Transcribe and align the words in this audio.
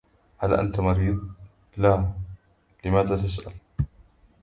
هل 0.37 0.53
أنت 0.53 0.79
مريض؟ 0.79 1.29
"لا، 1.77 2.11
لماذا 2.85 3.17
تسأل؟" 3.17 3.53